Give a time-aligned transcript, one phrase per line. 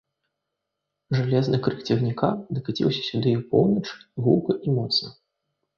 [1.17, 3.87] Жалезны крык цягніка дакаціўся сюды ў поўнач,
[4.23, 5.07] гулка і моцна.